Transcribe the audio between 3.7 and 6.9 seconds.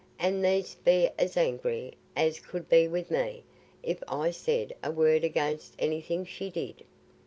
if I said a word against anything she did."